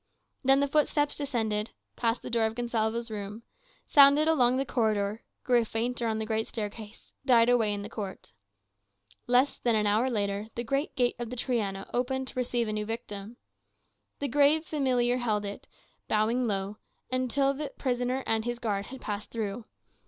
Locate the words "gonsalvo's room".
2.55-3.43